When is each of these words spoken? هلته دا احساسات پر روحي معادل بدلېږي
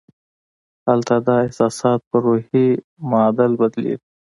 هلته 0.87 1.15
دا 1.27 1.35
احساسات 1.45 1.99
پر 2.09 2.19
روحي 2.27 2.67
معادل 3.09 3.51
بدلېږي 3.61 4.07